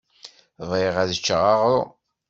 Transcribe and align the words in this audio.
Bɣiɣ 0.69 0.95
ad 1.03 1.11
ččeɣ 1.19 1.43
aɣṛum. 1.53 1.89